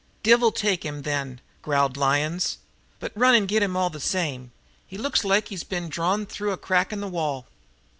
[0.23, 2.57] "Divil take him, then," growled Lyons,
[2.99, 4.51] "but run and get him all the same.
[4.87, 7.45] He looks loike he'd been drawn through a crack in the wall."